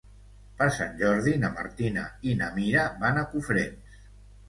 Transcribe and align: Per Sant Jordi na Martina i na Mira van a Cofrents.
Per 0.61 0.67
Sant 0.77 0.95
Jordi 1.01 1.35
na 1.45 1.53
Martina 1.59 2.07
i 2.33 2.37
na 2.43 2.51
Mira 2.59 2.89
van 3.07 3.25
a 3.27 3.31
Cofrents. 3.37 4.05